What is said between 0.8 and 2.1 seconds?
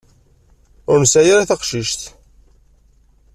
Ur nesɛi ara taqcict.